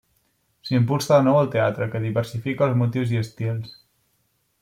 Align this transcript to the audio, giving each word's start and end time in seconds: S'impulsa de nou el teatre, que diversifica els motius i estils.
S'impulsa 0.67 1.11
de 1.19 1.25
nou 1.27 1.37
el 1.41 1.51
teatre, 1.57 1.87
que 1.91 2.01
diversifica 2.07 2.67
els 2.69 2.79
motius 2.81 3.13
i 3.17 3.23
estils. 3.23 3.79